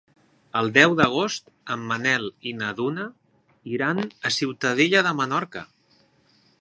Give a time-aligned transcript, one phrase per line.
[0.59, 3.05] El deu d'agost en Manel i na Duna
[3.75, 5.65] iran a Ciutadella de Menorca.